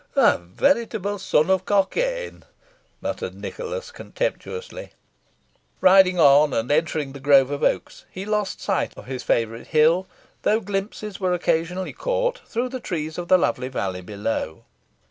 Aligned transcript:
"A 0.15 0.39
veritable 0.39 1.19
son 1.19 1.51
of 1.51 1.63
Cockayne!" 1.63 2.41
muttered 3.01 3.35
Nicholas, 3.35 3.91
contemptuously. 3.91 4.93
Riding 5.79 6.19
on, 6.19 6.53
and 6.53 6.71
entering 6.71 7.13
the 7.13 7.19
grove 7.19 7.51
of 7.51 7.61
oaks, 7.61 8.05
he 8.09 8.25
lost 8.25 8.59
sight 8.59 8.93
of 8.97 9.05
his 9.05 9.21
favourite 9.21 9.67
hill, 9.67 10.07
though 10.41 10.59
glimpses 10.59 11.19
were 11.19 11.35
occasionally 11.35 11.93
caught 11.93 12.39
through 12.47 12.69
the 12.69 12.79
trees 12.79 13.19
of 13.19 13.27
the 13.27 13.37
lovely 13.37 13.67
valley 13.67 14.01
below. 14.01 14.63